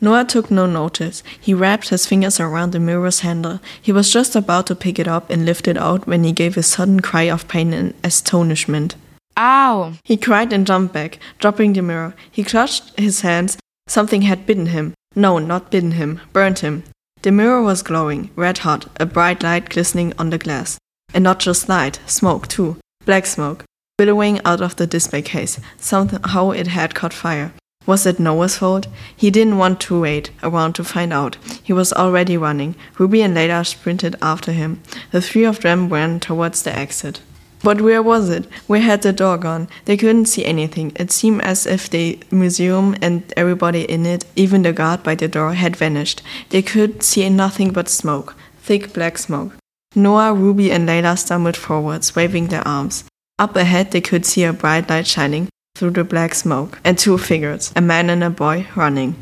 Noah 0.00 0.24
took 0.24 0.50
no 0.50 0.66
notice. 0.66 1.22
He 1.40 1.54
wrapped 1.54 1.90
his 1.90 2.06
fingers 2.06 2.40
around 2.40 2.72
the 2.72 2.80
mirror's 2.80 3.20
handle. 3.20 3.60
He 3.80 3.92
was 3.92 4.12
just 4.12 4.34
about 4.34 4.66
to 4.66 4.74
pick 4.74 4.98
it 4.98 5.06
up 5.06 5.30
and 5.30 5.46
lift 5.46 5.68
it 5.68 5.76
out 5.76 6.08
when 6.08 6.24
he 6.24 6.32
gave 6.32 6.56
a 6.56 6.64
sudden 6.64 6.98
cry 6.98 7.30
of 7.30 7.46
pain 7.46 7.72
and 7.72 7.94
astonishment. 8.02 8.96
Ow! 9.36 9.92
He 10.04 10.16
cried 10.16 10.52
and 10.52 10.66
jumped 10.66 10.94
back, 10.94 11.18
dropping 11.38 11.74
the 11.74 11.82
mirror. 11.82 12.14
He 12.30 12.42
clutched 12.42 12.98
his 12.98 13.20
hands. 13.20 13.58
Something 13.86 14.22
had 14.22 14.46
bitten 14.46 14.66
him. 14.66 14.94
No, 15.14 15.38
not 15.38 15.70
bitten 15.70 15.92
him, 15.92 16.20
burned 16.32 16.60
him. 16.60 16.84
The 17.22 17.32
mirror 17.32 17.62
was 17.62 17.82
glowing, 17.82 18.30
red 18.36 18.58
hot, 18.58 18.86
a 19.00 19.06
bright 19.06 19.42
light 19.42 19.68
glistening 19.68 20.12
on 20.18 20.30
the 20.30 20.38
glass. 20.38 20.78
And 21.12 21.24
not 21.24 21.38
just 21.38 21.68
light, 21.68 22.00
smoke 22.06 22.48
too. 22.48 22.76
Black 23.04 23.26
smoke, 23.26 23.64
billowing 23.98 24.40
out 24.44 24.60
of 24.60 24.76
the 24.76 24.86
display 24.86 25.22
case. 25.22 25.60
Somehow 25.78 26.50
it 26.50 26.68
had 26.68 26.94
caught 26.94 27.12
fire. 27.12 27.52
Was 27.86 28.04
it 28.04 28.18
Noah's 28.18 28.58
fault? 28.58 28.88
He 29.16 29.30
didn't 29.30 29.58
want 29.58 29.80
to 29.82 30.00
wait 30.00 30.30
around 30.42 30.74
to 30.74 30.84
find 30.84 31.12
out. 31.12 31.36
He 31.62 31.72
was 31.72 31.92
already 31.92 32.36
running. 32.36 32.74
Ruby 32.98 33.22
and 33.22 33.36
Layla 33.36 33.64
sprinted 33.64 34.16
after 34.20 34.52
him. 34.52 34.82
The 35.12 35.22
three 35.22 35.44
of 35.44 35.60
them 35.60 35.88
ran 35.88 36.18
towards 36.18 36.62
the 36.62 36.76
exit. 36.76 37.20
But 37.66 37.80
where 37.80 38.00
was 38.00 38.30
it? 38.30 38.46
Where 38.68 38.80
had 38.80 39.02
the 39.02 39.12
door 39.12 39.38
gone? 39.38 39.66
They 39.86 39.96
couldn't 39.96 40.26
see 40.26 40.44
anything. 40.44 40.92
It 40.94 41.10
seemed 41.10 41.42
as 41.42 41.66
if 41.66 41.90
the 41.90 42.16
museum 42.30 42.94
and 43.02 43.24
everybody 43.36 43.82
in 43.82 44.06
it, 44.06 44.24
even 44.36 44.62
the 44.62 44.72
guard 44.72 45.02
by 45.02 45.16
the 45.16 45.26
door, 45.26 45.52
had 45.54 45.74
vanished. 45.74 46.22
They 46.50 46.62
could 46.62 47.02
see 47.02 47.28
nothing 47.28 47.72
but 47.72 47.88
smoke, 47.88 48.36
thick 48.62 48.92
black 48.92 49.18
smoke. 49.18 49.54
Noah, 49.96 50.32
Ruby, 50.32 50.70
and 50.70 50.88
Layla 50.88 51.18
stumbled 51.18 51.56
forwards, 51.56 52.14
waving 52.14 52.46
their 52.46 52.62
arms. 52.68 53.02
Up 53.36 53.56
ahead, 53.56 53.90
they 53.90 54.00
could 54.00 54.24
see 54.24 54.44
a 54.44 54.52
bright 54.52 54.88
light 54.88 55.08
shining 55.08 55.48
through 55.76 55.90
the 55.90 56.04
black 56.04 56.36
smoke, 56.36 56.78
and 56.84 56.96
two 56.96 57.18
figures, 57.18 57.72
a 57.74 57.80
man 57.80 58.10
and 58.10 58.22
a 58.22 58.30
boy, 58.30 58.68
running. 58.76 59.16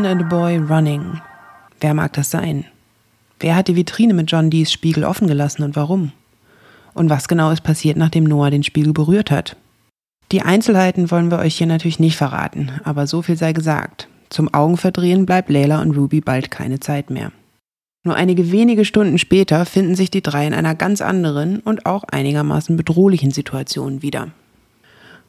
A 0.00 0.02
man 0.02 0.12
and 0.12 0.22
a 0.22 0.24
boy 0.24 0.56
running. 0.56 1.20
Wer 1.78 1.92
mag 1.92 2.14
das 2.14 2.30
sein? 2.30 2.64
Wer 3.38 3.54
hat 3.54 3.68
die 3.68 3.76
Vitrine 3.76 4.14
mit 4.14 4.30
John 4.30 4.48
Dees 4.48 4.72
Spiegel 4.72 5.04
offen 5.04 5.28
gelassen 5.28 5.62
und 5.62 5.76
warum? 5.76 6.12
Und 6.94 7.10
was 7.10 7.28
genau 7.28 7.50
ist 7.50 7.62
passiert, 7.62 7.98
nachdem 7.98 8.24
Noah 8.24 8.48
den 8.48 8.62
Spiegel 8.62 8.94
berührt 8.94 9.30
hat? 9.30 9.56
Die 10.32 10.40
Einzelheiten 10.40 11.10
wollen 11.10 11.30
wir 11.30 11.38
euch 11.38 11.56
hier 11.56 11.66
natürlich 11.66 12.00
nicht 12.00 12.16
verraten, 12.16 12.70
aber 12.82 13.06
so 13.06 13.20
viel 13.20 13.36
sei 13.36 13.52
gesagt. 13.52 14.08
Zum 14.30 14.54
Augenverdrehen 14.54 15.26
bleibt 15.26 15.50
Layla 15.50 15.82
und 15.82 15.94
Ruby 15.94 16.22
bald 16.22 16.50
keine 16.50 16.80
Zeit 16.80 17.10
mehr. 17.10 17.30
Nur 18.02 18.14
einige 18.14 18.50
wenige 18.52 18.86
Stunden 18.86 19.18
später 19.18 19.66
finden 19.66 19.96
sich 19.96 20.10
die 20.10 20.22
drei 20.22 20.46
in 20.46 20.54
einer 20.54 20.74
ganz 20.74 21.02
anderen 21.02 21.60
und 21.60 21.84
auch 21.84 22.04
einigermaßen 22.04 22.74
bedrohlichen 22.74 23.32
Situation 23.32 24.00
wieder. 24.00 24.28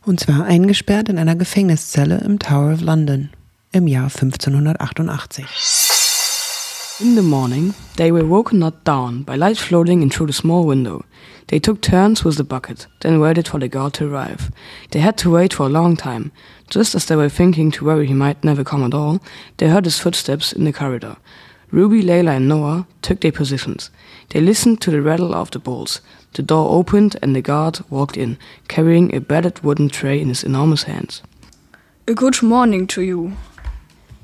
Und 0.05 0.21
zwar 0.21 0.45
eingesperrt 0.45 1.09
in 1.09 1.19
einer 1.19 1.35
Gefängniszelle 1.35 2.19
im 2.19 2.39
Tower 2.39 2.71
of 2.71 2.81
London 2.81 3.31
im 3.73 3.87
Jahr 3.87 4.09
1588. 4.09 5.45
In 6.99 7.15
the 7.15 7.21
morning, 7.21 7.73
they 7.95 8.11
were 8.11 8.25
woken 8.25 8.59
not 8.59 8.83
down 8.83 9.23
by 9.23 9.37
light 9.37 9.57
floating 9.57 10.01
in 10.01 10.09
through 10.09 10.27
the 10.27 10.33
small 10.33 10.65
window. 10.65 11.05
They 11.47 11.59
took 11.59 11.81
turns 11.81 12.25
with 12.25 12.35
the 12.35 12.43
bucket, 12.43 12.87
then 12.99 13.21
waited 13.21 13.47
for 13.47 13.59
the 13.59 13.69
guard 13.69 13.93
to 13.93 14.11
arrive. 14.11 14.51
They 14.91 14.99
had 14.99 15.17
to 15.19 15.31
wait 15.31 15.53
for 15.53 15.65
a 15.65 15.69
long 15.69 15.95
time. 15.95 16.33
Just 16.69 16.95
as 16.95 17.05
they 17.05 17.15
were 17.15 17.29
thinking 17.29 17.71
to 17.71 17.85
worry 17.85 18.07
he 18.07 18.13
might 18.13 18.43
never 18.43 18.65
come 18.65 18.83
at 18.83 18.93
all, 18.93 19.21
they 19.57 19.69
heard 19.69 19.85
his 19.85 19.99
footsteps 19.99 20.51
in 20.51 20.65
the 20.65 20.73
corridor. 20.73 21.15
Ruby, 21.71 22.03
Layla, 22.03 22.35
and 22.35 22.49
Noah 22.49 22.85
took 23.01 23.21
their 23.21 23.31
positions. 23.31 23.89
They 24.29 24.41
listened 24.41 24.81
to 24.81 24.91
the 24.91 25.01
rattle 25.01 25.33
of 25.33 25.51
the 25.51 25.59
bolts. 25.59 26.01
The 26.33 26.43
door 26.43 26.69
opened 26.69 27.15
and 27.21 27.33
the 27.33 27.41
guard 27.41 27.79
walked 27.89 28.17
in, 28.17 28.37
carrying 28.67 29.15
a 29.15 29.21
battered 29.21 29.63
wooden 29.63 29.87
tray 29.87 30.19
in 30.19 30.27
his 30.27 30.43
enormous 30.43 30.83
hands. 30.83 31.21
A 32.07 32.13
good 32.13 32.43
morning 32.43 32.85
to 32.87 33.01
you. 33.01 33.37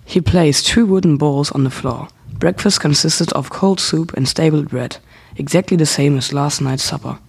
He 0.08 0.22
placed 0.22 0.66
two 0.66 0.86
wooden 0.86 1.18
bowls 1.18 1.52
on 1.52 1.66
the 1.66 1.70
floor. 1.70 2.08
Breakfast 2.40 2.80
consisted 2.80 3.30
of 3.34 3.50
cold 3.50 3.82
soup 3.82 4.14
and 4.14 4.26
stable 4.26 4.64
bread, 4.64 4.98
exactly 5.36 5.76
the 5.76 5.86
same 5.86 6.18
as 6.18 6.32
last 6.32 6.62
night's 6.62 6.84
supper. 6.84 7.20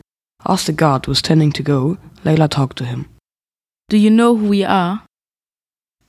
As 0.46 0.64
the 0.64 0.72
guard 0.72 1.08
was 1.08 1.20
tending 1.20 1.50
to 1.52 1.62
go, 1.64 1.98
Layla 2.24 2.48
talked 2.48 2.78
to 2.78 2.84
him. 2.84 3.08
Do 3.88 3.96
you 3.96 4.10
know 4.10 4.36
who 4.36 4.48
we 4.48 4.62
are? 4.62 5.02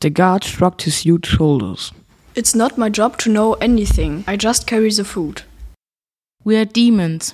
The 0.02 0.12
guard 0.12 0.44
shrugged 0.44 0.84
his 0.84 1.00
huge 1.00 1.26
shoulders. 1.26 1.92
It's 2.36 2.54
not 2.54 2.78
my 2.78 2.90
job 2.90 3.18
to 3.20 3.32
know 3.32 3.54
anything. 3.56 4.24
I 4.28 4.38
just 4.38 4.68
carry 4.68 4.92
the 4.92 5.04
food. 5.04 5.42
We 6.44 6.56
are 6.56 6.66
demons. 6.66 7.34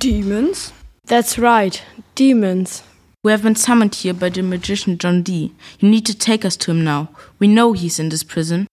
Demons? 0.00 0.74
That's 1.06 1.38
right, 1.38 1.82
demons. 2.14 2.82
We 3.24 3.30
have 3.30 3.42
been 3.42 3.54
summoned 3.54 3.94
here 3.94 4.12
by 4.12 4.28
the 4.28 4.42
magician 4.42 4.98
John 4.98 5.22
Dee. 5.22 5.54
You 5.78 5.88
need 5.88 6.04
to 6.04 6.14
take 6.14 6.44
us 6.44 6.58
to 6.58 6.72
him 6.72 6.84
now. 6.84 7.08
We 7.38 7.48
know 7.48 7.72
he's 7.72 7.98
in 7.98 8.10
this 8.10 8.22
prison. 8.22 8.66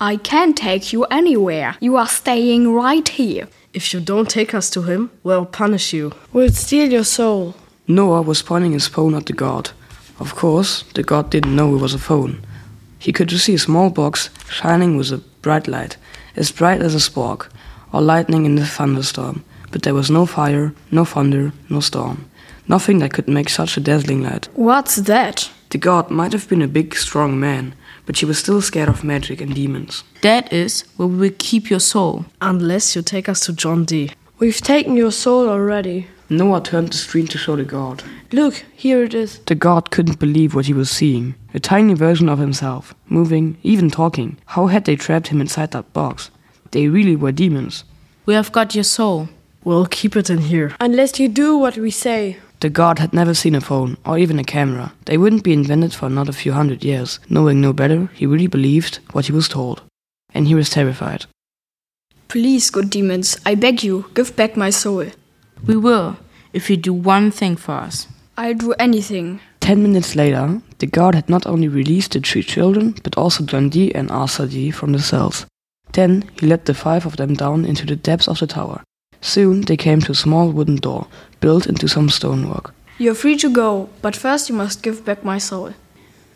I 0.00 0.16
can't 0.16 0.56
take 0.56 0.94
you 0.94 1.04
anywhere. 1.10 1.76
You 1.78 1.96
are 1.96 2.06
staying 2.06 2.72
right 2.72 3.06
here. 3.06 3.48
If 3.74 3.92
you 3.92 4.00
don't 4.00 4.30
take 4.30 4.54
us 4.54 4.70
to 4.70 4.80
him, 4.80 5.10
we'll 5.22 5.44
punish 5.44 5.92
you. 5.92 6.14
We'll 6.32 6.52
steal 6.52 6.90
your 6.90 7.04
soul. 7.04 7.54
Noah 7.86 8.22
was 8.22 8.40
pointing 8.40 8.72
his 8.72 8.86
phone 8.86 9.14
at 9.14 9.26
the 9.26 9.34
guard. 9.34 9.72
Of 10.18 10.34
course, 10.34 10.84
the 10.94 11.02
guard 11.02 11.28
didn't 11.28 11.54
know 11.54 11.74
it 11.74 11.82
was 11.82 11.92
a 11.92 11.98
phone. 11.98 12.40
He 12.98 13.12
could 13.12 13.28
just 13.28 13.44
see 13.44 13.56
a 13.56 13.58
small 13.58 13.90
box 13.90 14.30
shining 14.48 14.96
with 14.96 15.12
a 15.12 15.18
bright 15.42 15.68
light, 15.68 15.98
as 16.34 16.50
bright 16.50 16.80
as 16.80 16.94
a 16.94 17.00
spark, 17.00 17.52
or 17.92 18.00
lightning 18.00 18.46
in 18.46 18.56
a 18.56 18.64
thunderstorm. 18.64 19.44
But 19.70 19.82
there 19.82 19.92
was 19.92 20.10
no 20.10 20.24
fire, 20.24 20.72
no 20.90 21.04
thunder, 21.04 21.52
no 21.68 21.80
storm. 21.80 22.24
Nothing 22.68 22.98
that 22.98 23.12
could 23.14 23.28
make 23.28 23.48
such 23.48 23.76
a 23.76 23.80
dazzling 23.80 24.22
light. 24.22 24.48
What's 24.54 24.96
that? 24.96 25.50
The 25.70 25.78
god 25.78 26.10
might 26.10 26.32
have 26.32 26.48
been 26.48 26.62
a 26.62 26.68
big, 26.68 26.94
strong 26.94 27.40
man, 27.40 27.74
but 28.06 28.16
she 28.16 28.26
was 28.26 28.38
still 28.38 28.60
scared 28.60 28.88
of 28.88 29.04
magic 29.04 29.40
and 29.40 29.54
demons. 29.54 30.04
That 30.22 30.52
is 30.52 30.84
where 30.96 31.08
we 31.08 31.16
will 31.16 31.36
keep 31.38 31.70
your 31.70 31.80
soul. 31.80 32.26
Unless 32.40 32.94
you 32.94 33.02
take 33.02 33.28
us 33.28 33.40
to 33.46 33.52
John 33.52 33.84
Dee. 33.84 34.10
We've 34.38 34.60
taken 34.60 34.96
your 34.96 35.12
soul 35.12 35.48
already. 35.48 36.06
Noah 36.30 36.60
turned 36.62 36.88
the 36.92 36.96
screen 36.96 37.26
to 37.28 37.38
show 37.38 37.56
the 37.56 37.64
god. 37.64 38.02
Look, 38.32 38.64
here 38.74 39.02
it 39.02 39.14
is. 39.14 39.38
The 39.46 39.54
god 39.54 39.90
couldn't 39.90 40.18
believe 40.18 40.54
what 40.54 40.66
he 40.66 40.74
was 40.74 40.90
seeing. 40.90 41.34
A 41.54 41.60
tiny 41.60 41.94
version 41.94 42.28
of 42.28 42.38
himself, 42.38 42.94
moving, 43.08 43.56
even 43.62 43.90
talking. 43.90 44.36
How 44.44 44.66
had 44.66 44.84
they 44.84 44.96
trapped 44.96 45.28
him 45.28 45.40
inside 45.40 45.70
that 45.70 45.92
box? 45.94 46.30
They 46.72 46.88
really 46.88 47.16
were 47.16 47.32
demons. 47.32 47.84
We 48.26 48.34
have 48.34 48.52
got 48.52 48.74
your 48.74 48.84
soul. 48.84 49.30
We'll 49.64 49.86
keep 49.86 50.16
it 50.16 50.28
in 50.28 50.38
here. 50.38 50.76
Unless 50.80 51.18
you 51.18 51.28
do 51.28 51.56
what 51.56 51.78
we 51.78 51.90
say. 51.90 52.36
The 52.60 52.70
god 52.70 52.98
had 52.98 53.12
never 53.12 53.34
seen 53.34 53.54
a 53.54 53.60
phone, 53.60 53.96
or 54.04 54.18
even 54.18 54.38
a 54.38 54.44
camera. 54.44 54.92
They 55.04 55.16
wouldn't 55.16 55.44
be 55.44 55.52
invented 55.52 55.94
for 55.94 56.06
another 56.06 56.32
few 56.32 56.52
hundred 56.52 56.82
years. 56.82 57.20
Knowing 57.28 57.60
no 57.60 57.72
better, 57.72 58.10
he 58.14 58.26
really 58.26 58.48
believed 58.48 58.98
what 59.12 59.26
he 59.26 59.32
was 59.32 59.48
told. 59.48 59.82
And 60.34 60.48
he 60.48 60.54
was 60.54 60.68
terrified. 60.68 61.26
Please, 62.26 62.70
good 62.70 62.90
demons, 62.90 63.38
I 63.46 63.54
beg 63.54 63.82
you, 63.82 64.06
give 64.14 64.34
back 64.34 64.56
my 64.56 64.70
soul. 64.70 65.06
We 65.66 65.76
will, 65.76 66.16
if 66.52 66.68
you 66.68 66.76
do 66.76 66.92
one 66.92 67.30
thing 67.30 67.56
for 67.56 67.72
us. 67.72 68.08
I'll 68.36 68.54
do 68.54 68.72
anything. 68.74 69.40
Ten 69.60 69.82
minutes 69.82 70.14
later, 70.14 70.60
the 70.78 70.86
guard 70.86 71.14
had 71.14 71.28
not 71.28 71.46
only 71.46 71.68
released 71.68 72.12
the 72.12 72.20
three 72.20 72.42
children, 72.42 72.96
but 73.02 73.16
also 73.16 73.44
John 73.44 73.68
Dee 73.68 73.94
and 73.94 74.10
Arthur 74.10 74.46
Dee 74.46 74.70
from 74.70 74.92
the 74.92 74.98
cells. 74.98 75.46
Then 75.92 76.28
he 76.38 76.46
led 76.46 76.64
the 76.64 76.74
five 76.74 77.06
of 77.06 77.16
them 77.16 77.34
down 77.34 77.64
into 77.64 77.86
the 77.86 77.96
depths 77.96 78.28
of 78.28 78.40
the 78.40 78.46
tower. 78.46 78.82
Soon 79.20 79.62
they 79.62 79.76
came 79.76 80.00
to 80.02 80.12
a 80.12 80.14
small 80.14 80.50
wooden 80.50 80.76
door, 80.76 81.08
built 81.40 81.66
into 81.66 81.88
some 81.88 82.08
stonework. 82.08 82.74
You're 82.98 83.14
free 83.14 83.36
to 83.36 83.50
go, 83.50 83.88
but 84.02 84.16
first 84.16 84.48
you 84.48 84.54
must 84.56 84.82
give 84.82 85.04
back 85.04 85.24
my 85.24 85.38
soul. 85.38 85.72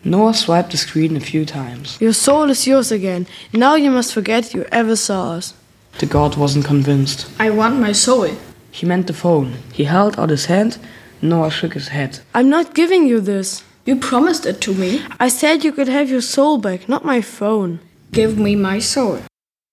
Noah 0.05 0.33
swiped 0.33 0.71
the 0.71 0.77
screen 0.77 1.15
a 1.15 1.19
few 1.19 1.45
times. 1.45 1.97
Your 2.01 2.13
soul 2.13 2.49
is 2.49 2.67
yours 2.67 2.91
again. 2.91 3.25
Now 3.53 3.75
you 3.75 3.89
must 3.91 4.13
forget 4.13 4.53
you 4.53 4.65
ever 4.71 4.95
saw 4.95 5.33
us. 5.33 5.53
The 5.99 6.05
guard 6.05 6.35
wasn't 6.35 6.65
convinced. 6.65 7.27
I 7.39 7.49
want 7.49 7.79
my 7.79 7.91
soul. 7.93 8.29
He 8.71 8.85
meant 8.85 9.07
the 9.07 9.13
phone. 9.13 9.53
He 9.71 9.83
held 9.85 10.19
out 10.19 10.29
his 10.29 10.45
hand. 10.45 10.77
Noah 11.21 11.51
shook 11.51 11.73
his 11.73 11.89
head. 11.89 12.19
I'm 12.33 12.49
not 12.49 12.73
giving 12.73 13.07
you 13.07 13.21
this. 13.21 13.63
You 13.85 13.97
promised 13.97 14.45
it 14.45 14.59
to 14.61 14.73
me. 14.73 15.05
I 15.19 15.27
said 15.29 15.63
you 15.63 15.71
could 15.71 15.87
have 15.87 16.09
your 16.09 16.21
soul 16.21 16.57
back, 16.57 16.89
not 16.89 17.05
my 17.05 17.21
phone. 17.21 17.79
Give 18.11 18.37
me 18.37 18.55
my 18.55 18.79
soul. 18.79 19.19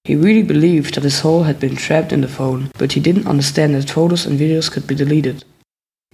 He 0.04 0.16
really 0.16 0.42
believed 0.42 0.94
that 0.94 1.04
his 1.04 1.18
soul 1.18 1.42
had 1.42 1.60
been 1.60 1.76
trapped 1.76 2.12
in 2.12 2.22
the 2.22 2.28
phone, 2.28 2.70
but 2.78 2.92
he 2.92 3.00
didn't 3.00 3.26
understand 3.26 3.74
that 3.74 3.90
photos 3.90 4.26
and 4.26 4.40
videos 4.40 4.70
could 4.70 4.86
be 4.86 4.94
deleted. 4.94 5.44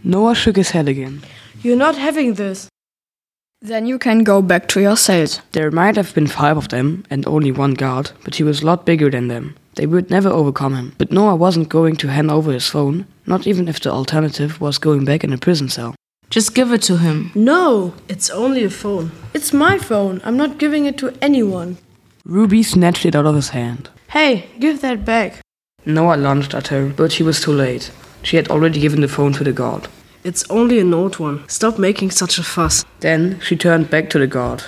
Noah 0.02 0.35
shook 0.35 0.57
his 0.57 0.71
head 0.71 0.88
again. 0.88 1.23
You're 1.62 1.76
not 1.76 1.97
having 1.97 2.35
this. 2.35 2.69
Then 3.62 3.87
you 3.87 3.99
can 3.99 4.23
go 4.23 4.43
back 4.43 4.69
to 4.69 4.81
your 4.81 4.97
cells. 4.97 5.40
There 5.52 5.71
might 5.71 5.97
have 5.97 6.14
been 6.14 6.26
five 6.26 6.57
of 6.57 6.69
them 6.69 7.05
and 7.11 7.26
only 7.26 7.50
one 7.52 7.75
guard, 7.75 8.11
but 8.25 8.35
he 8.35 8.43
was 8.43 8.61
a 8.61 8.66
lot 8.66 8.85
bigger 8.85 9.11
than 9.11 9.28
them. 9.28 9.57
They 9.76 9.87
would 9.87 10.11
never 10.11 10.28
overcome 10.28 10.75
him. 10.75 10.95
But 10.99 11.11
Noah 11.11 11.37
wasn't 11.37 11.69
going 11.69 11.97
to 11.97 12.09
hand 12.09 12.31
over 12.31 12.52
his 12.52 12.66
phone, 12.66 13.07
Not 13.26 13.47
even 13.47 13.66
if 13.66 13.81
the 13.81 13.90
alternative 13.90 14.61
was 14.61 14.78
going 14.78 15.05
back 15.05 15.25
in 15.25 15.33
a 15.33 15.38
prison 15.38 15.69
cell. 15.69 15.95
Just 16.31 16.55
give 16.55 16.73
it 16.73 16.83
to 16.83 16.99
him. 16.99 17.33
No, 17.35 17.95
it's 18.09 18.31
only 18.31 18.62
a 18.64 18.71
phone. 18.71 19.11
It's 19.35 19.52
my 19.52 19.78
phone. 19.78 20.21
I'm 20.25 20.37
not 20.37 20.59
giving 20.59 20.87
it 20.87 20.97
to 20.99 21.12
anyone. 21.21 21.78
Ruby 22.28 22.64
snatched 22.64 23.06
it 23.06 23.14
out 23.14 23.25
of 23.25 23.37
his 23.37 23.50
hand. 23.50 23.88
Hey, 24.09 24.49
give 24.59 24.80
that 24.80 25.04
back. 25.04 25.38
Noah 25.85 26.16
lunged 26.16 26.56
at 26.56 26.66
her, 26.68 26.88
but 26.88 27.12
she 27.12 27.23
was 27.23 27.40
too 27.40 27.52
late. 27.52 27.92
She 28.25 28.35
had 28.35 28.49
already 28.49 28.80
given 28.80 29.00
the 29.00 29.06
phone 29.06 29.33
to 29.35 29.45
the 29.45 29.52
guard. 29.52 29.87
It's 30.25 30.45
only 30.50 30.80
an 30.80 30.92
old 30.92 31.21
one. 31.21 31.49
Stop 31.49 31.78
making 31.78 32.11
such 32.11 32.37
a 32.37 32.42
fuss. 32.42 32.85
Then 32.99 33.38
she 33.38 33.54
turned 33.54 33.90
back 33.90 34.11
to 34.11 34.18
the 34.18 34.26
guard. 34.26 34.64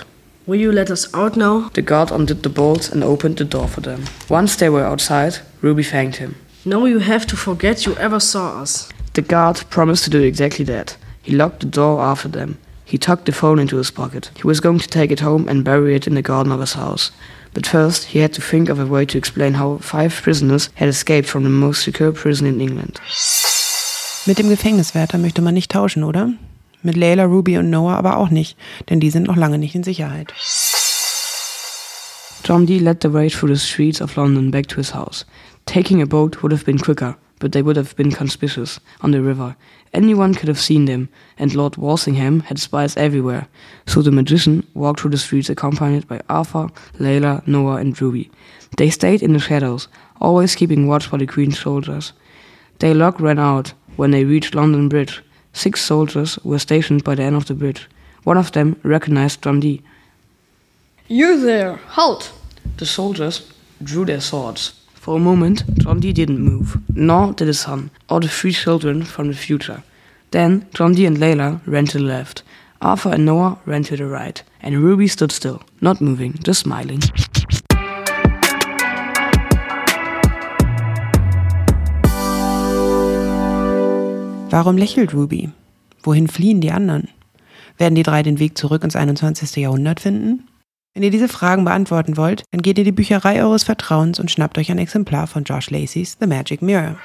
Will 0.47 0.55
you 0.55 0.71
let 0.71 0.89
us 0.89 1.13
out 1.13 1.35
now? 1.35 1.67
The 1.73 1.81
guard 1.81 2.11
undid 2.11 2.43
the 2.43 2.49
bolts 2.49 2.87
and 2.87 3.03
opened 3.03 3.35
the 3.35 3.43
door 3.43 3.67
for 3.67 3.81
them. 3.81 4.05
Once 4.29 4.55
they 4.55 4.69
were 4.69 4.85
outside, 4.85 5.39
Ruby 5.59 5.83
thanked 5.83 6.15
him. 6.15 6.37
No, 6.63 6.85
you 6.85 6.99
have 6.99 7.27
to 7.27 7.35
forget 7.35 7.85
you 7.85 7.93
ever 7.97 8.21
saw 8.21 8.61
us. 8.61 8.87
The 9.15 9.21
guard 9.21 9.65
promised 9.69 10.05
to 10.05 10.09
do 10.09 10.23
exactly 10.23 10.63
that. 10.65 10.95
He 11.21 11.35
locked 11.35 11.59
the 11.59 11.65
door 11.65 11.99
after 11.99 12.29
them. 12.29 12.57
He 12.85 12.97
tucked 12.97 13.25
the 13.25 13.33
phone 13.33 13.59
into 13.59 13.75
his 13.75 13.91
pocket. 13.91 14.31
He 14.37 14.47
was 14.47 14.61
going 14.61 14.79
to 14.79 14.87
take 14.87 15.11
it 15.11 15.19
home 15.19 15.49
and 15.49 15.65
bury 15.65 15.93
it 15.93 16.07
in 16.07 16.15
the 16.15 16.21
garden 16.21 16.53
of 16.53 16.61
his 16.61 16.73
house. 16.73 17.11
But 17.53 17.65
first, 17.65 18.05
he 18.05 18.21
had 18.21 18.33
to 18.33 18.41
think 18.41 18.69
of 18.69 18.79
a 18.79 18.85
way 18.85 19.05
to 19.05 19.17
explain 19.17 19.57
how 19.57 19.79
five 19.79 20.09
prisoners 20.21 20.69
had 20.75 20.87
escaped 20.87 21.27
from 21.27 21.43
the 21.43 21.49
most 21.49 21.83
secure 21.83 22.11
prison 22.11 22.47
in 22.47 22.59
England. 22.59 23.01
Mit 24.25 24.37
dem 24.37 24.49
Gefängniswärter 24.49 25.17
möchte 25.17 25.41
man 25.41 25.53
nicht 25.53 25.71
tauschen, 25.71 26.03
oder? 26.03 26.31
Mit 26.83 26.95
Layla, 26.95 27.25
Ruby 27.25 27.57
und 27.57 27.69
Noah 27.69 27.97
aber 27.97 28.17
auch 28.17 28.29
nicht, 28.29 28.55
denn 28.89 28.99
die 28.99 29.09
sind 29.09 29.27
noch 29.27 29.35
lange 29.35 29.57
nicht 29.57 29.75
in 29.75 29.83
Sicherheit. 29.83 30.33
John 32.45 32.65
Dee 32.65 32.79
led 32.79 33.01
the 33.01 33.13
way 33.13 33.29
through 33.29 33.53
the 33.53 33.59
streets 33.59 34.01
of 34.01 34.15
London 34.15 34.51
back 34.51 34.67
to 34.67 34.77
his 34.77 34.93
house. 34.93 35.25
Taking 35.65 36.01
a 36.01 36.05
boat 36.05 36.41
would 36.41 36.51
have 36.51 36.65
been 36.65 36.79
quicker, 36.79 37.17
but 37.39 37.53
they 37.53 37.61
would 37.61 37.75
have 37.75 37.95
been 37.95 38.11
conspicuous 38.11 38.79
on 39.01 39.11
the 39.11 39.21
river. 39.21 39.55
Anyone 39.93 40.35
could 40.35 40.47
have 40.47 40.59
seen 40.59 40.85
them, 40.85 41.09
and 41.37 41.55
Lord 41.55 41.77
Walsingham 41.77 42.41
had 42.41 42.59
spies 42.59 42.95
everywhere, 42.95 43.47
so 43.87 44.01
the 44.01 44.11
magician 44.11 44.67
walked 44.73 44.99
through 44.99 45.11
the 45.11 45.17
streets 45.17 45.49
accompanied 45.49 46.07
by 46.07 46.21
Arthur, 46.29 46.67
Layla, 46.99 47.45
Noah, 47.47 47.77
and 47.77 47.99
Ruby. 47.99 48.29
They 48.77 48.89
stayed 48.89 49.23
in 49.23 49.33
the 49.33 49.39
shadows, 49.39 49.87
always 50.21 50.55
keeping 50.55 50.87
watch 50.87 51.07
for 51.07 51.17
the 51.17 51.25
Queen's 51.25 51.57
soldiers. 51.57 52.13
Their 52.79 52.93
luck 52.93 53.19
ran 53.19 53.39
out 53.39 53.73
when 53.95 54.11
they 54.11 54.25
reached 54.25 54.53
London 54.53 54.87
Bridge. 54.89 55.23
Six 55.53 55.81
soldiers 55.81 56.37
were 56.43 56.59
stationed 56.59 57.03
by 57.03 57.15
the 57.15 57.23
end 57.23 57.35
of 57.35 57.47
the 57.47 57.55
bridge. 57.55 57.89
One 58.23 58.37
of 58.37 58.51
them 58.51 58.79
recognized 58.83 59.41
John 59.41 59.59
Dee. 59.59 59.81
You 61.07 61.39
there! 61.39 61.77
Halt! 61.77 62.31
The 62.77 62.85
soldiers 62.85 63.51
drew 63.81 64.05
their 64.05 64.21
swords. 64.21 64.78
For 64.99 65.15
a 65.15 65.19
moment, 65.19 65.63
John 65.77 66.01
Dee 66.01 66.11
didn't 66.11 66.39
move, 66.41 66.77
nor 66.93 67.31
did 67.31 67.47
his 67.47 67.61
son, 67.61 67.89
or 68.09 68.19
the 68.19 68.27
three 68.27 68.51
children 68.51 69.03
from 69.03 69.29
the 69.29 69.33
future. 69.33 69.81
Then 70.31 70.67
John 70.73 70.93
Dee 70.93 71.05
and 71.05 71.15
Layla 71.15 71.61
ran 71.65 71.85
to 71.85 71.99
the 71.99 72.03
left. 72.03 72.43
Arthur 72.81 73.13
and 73.13 73.25
Noah 73.25 73.57
ran 73.65 73.83
to 73.83 73.95
the 73.95 74.05
right, 74.05 74.43
and 74.61 74.75
Ruby 74.83 75.07
stood 75.07 75.31
still, 75.31 75.61
not 75.79 76.01
moving, 76.01 76.33
just 76.43 76.59
smiling. 76.59 76.99
Warum 84.49 84.77
lächelt 84.77 85.13
Ruby? 85.13 85.49
Wohin 86.03 86.27
fliehen 86.27 86.59
die 86.59 86.73
anderen? 86.73 87.07
Werden 87.77 87.95
die 87.95 88.03
drei 88.03 88.21
den 88.21 88.39
Weg 88.39 88.57
zurück 88.57 88.83
ins 88.83 88.97
21. 88.97 89.55
Jahrhundert 89.55 90.01
finden? 90.01 90.49
Wenn 90.99 91.05
ihr 91.05 91.11
diese 91.11 91.29
Fragen 91.29 91.63
beantworten 91.63 92.17
wollt, 92.17 92.43
dann 92.51 92.61
geht 92.61 92.77
in 92.77 92.83
die 92.83 92.91
Bücherei 92.91 93.41
eures 93.41 93.63
Vertrauens 93.63 94.19
und 94.19 94.29
schnappt 94.29 94.57
euch 94.57 94.69
ein 94.69 94.79
Exemplar 94.79 95.27
von 95.27 95.45
Josh 95.45 95.69
Lacey's 95.69 96.17
The 96.19 96.27
Magic 96.27 96.61
Mirror. 96.61 96.97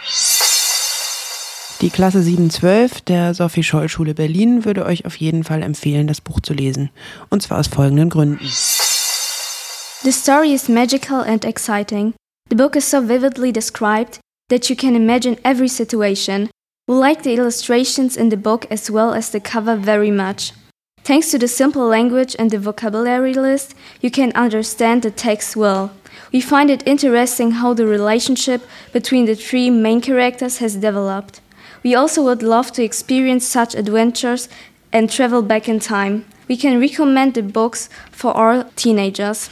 Die 1.81 1.91
Klasse 1.91 2.21
712 2.21 3.03
der 3.03 3.35
Sophie 3.35 3.63
Scholl 3.63 3.89
Schule 3.89 4.15
Berlin 4.15 4.65
würde 4.65 4.85
euch 4.85 5.07
auf 5.07 5.15
jeden 5.15 5.45
Fall 5.45 5.63
empfehlen, 5.63 6.09
das 6.09 6.21
Buch 6.21 6.41
zu 6.41 6.55
lesen. 6.55 6.91
Und 7.31 7.45
zwar 7.45 7.61
aus 7.61 7.69
folgenden 7.69 8.11
Gründen. 8.11 8.45
The 10.03 10.11
story 10.11 10.53
is 10.53 10.69
magical 10.69 11.21
and 11.21 11.45
exciting. 11.45 12.15
The 12.51 12.57
book 12.57 12.75
is 12.75 12.91
so 12.91 13.01
vividly 13.01 13.53
described 13.53 14.19
that 14.51 14.69
you 14.69 14.75
can 14.75 14.97
imagine 14.97 15.37
every 15.45 15.69
situation. 15.69 16.49
We 16.89 16.97
like 16.97 17.23
the 17.23 17.35
illustrations 17.35 18.17
in 18.17 18.29
the 18.29 18.37
book 18.37 18.69
as 18.73 18.93
well 18.93 19.15
as 19.15 19.31
the 19.31 19.39
cover 19.39 19.77
very 19.81 20.11
much. 20.11 20.53
Thanks 21.05 21.31
to 21.33 21.39
the 21.39 21.49
simple 21.49 21.87
language 21.87 22.35
and 22.39 22.51
the 22.51 22.59
vocabulary 22.59 23.35
list, 23.35 23.75
you 24.01 24.11
can 24.11 24.33
understand 24.35 25.03
the 25.03 25.11
text 25.11 25.55
well. 25.55 25.93
We 26.33 26.41
find 26.41 26.71
it 26.71 26.83
interesting 26.87 27.51
how 27.51 27.75
the 27.75 27.87
relationship 27.87 28.67
between 28.91 29.27
the 29.27 29.35
three 29.35 29.69
main 29.69 30.01
characters 30.01 30.59
has 30.59 30.77
developed. 30.77 31.43
We 31.83 31.95
also 31.95 32.23
would 32.23 32.43
love 32.43 32.73
to 32.73 32.83
experience 32.83 33.47
such 33.47 33.75
adventures 33.75 34.49
and 34.95 35.11
travel 35.11 35.43
back 35.43 35.69
in 35.69 35.79
time. 35.79 36.25
We 36.49 36.57
can 36.57 36.81
recommend 36.81 37.35
the 37.35 37.43
books 37.43 37.91
for 38.11 38.35
all 38.35 38.65
teenagers. 38.75 39.51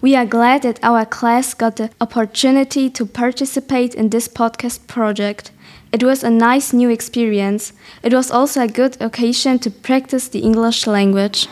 We 0.00 0.14
are 0.14 0.26
glad 0.26 0.62
that 0.62 0.78
our 0.84 1.04
class 1.04 1.54
got 1.54 1.74
the 1.74 1.90
opportunity 2.00 2.88
to 2.88 3.04
participate 3.04 3.96
in 3.96 4.10
this 4.10 4.28
podcast 4.28 4.86
project. 4.86 5.50
It 5.90 6.04
was 6.04 6.22
a 6.22 6.30
nice 6.30 6.72
new 6.72 6.88
experience. 6.88 7.72
It 8.04 8.14
was 8.14 8.30
also 8.30 8.62
a 8.62 8.68
good 8.68 8.96
occasion 9.00 9.58
to 9.58 9.72
practice 9.72 10.28
the 10.28 10.38
English 10.38 10.86
language. 10.86 11.48